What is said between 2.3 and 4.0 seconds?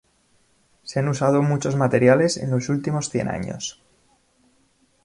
en los últimos cien años.